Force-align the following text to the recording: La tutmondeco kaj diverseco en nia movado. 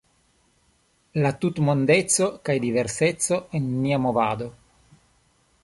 La 1.25 1.31
tutmondeco 1.43 2.29
kaj 2.49 2.57
diverseco 2.65 3.39
en 3.61 3.69
nia 3.85 4.01
movado. 4.07 4.49